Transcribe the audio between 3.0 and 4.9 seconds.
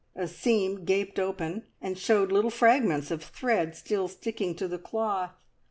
of thread still sticking to the